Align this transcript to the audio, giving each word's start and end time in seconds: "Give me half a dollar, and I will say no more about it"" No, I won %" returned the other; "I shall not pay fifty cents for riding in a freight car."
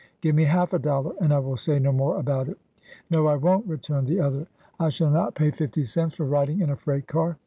"Give 0.23 0.33
me 0.33 0.45
half 0.45 0.73
a 0.73 0.79
dollar, 0.79 1.13
and 1.21 1.31
I 1.31 1.37
will 1.37 1.57
say 1.57 1.77
no 1.77 1.91
more 1.91 2.17
about 2.17 2.49
it"" 2.49 2.57
No, 3.11 3.27
I 3.27 3.35
won 3.35 3.61
%" 3.65 3.67
returned 3.67 4.07
the 4.07 4.19
other; 4.19 4.47
"I 4.79 4.89
shall 4.89 5.11
not 5.11 5.35
pay 5.35 5.51
fifty 5.51 5.83
cents 5.83 6.15
for 6.15 6.25
riding 6.25 6.59
in 6.59 6.71
a 6.71 6.75
freight 6.75 7.05
car." 7.05 7.37